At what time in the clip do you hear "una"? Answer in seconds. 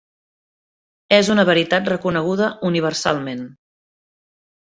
1.33-1.43